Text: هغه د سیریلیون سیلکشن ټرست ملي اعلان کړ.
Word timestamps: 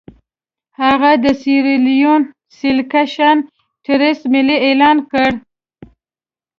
هغه 0.81 1.11
د 1.23 1.25
سیریلیون 1.41 2.21
سیلکشن 2.57 3.37
ټرست 3.85 4.23
ملي 4.33 4.57
اعلان 4.65 4.97
کړ. 5.11 5.29